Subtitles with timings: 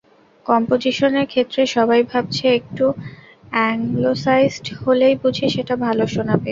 [0.45, 2.85] কম্পোজিশনের ক্ষেত্রে সবাই ভাবছে একটু
[3.53, 6.39] অ্যাংলোসাইজড হলেই বুঝি সেটা ভালো শোনাবে।